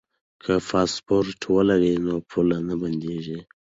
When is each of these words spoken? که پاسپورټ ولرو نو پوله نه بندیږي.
که 0.43 0.53
پاسپورټ 0.69 1.39
ولرو 1.55 1.93
نو 2.05 2.13
پوله 2.29 2.57
نه 2.67 2.75
بندیږي. 2.81 3.39